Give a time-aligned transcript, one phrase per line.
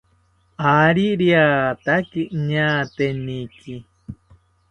[0.79, 3.73] Ari riataki ñaateniki